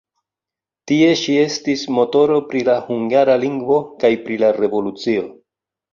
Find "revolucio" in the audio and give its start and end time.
4.59-5.29